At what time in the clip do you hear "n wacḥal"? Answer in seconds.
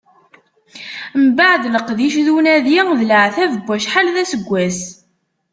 3.55-4.07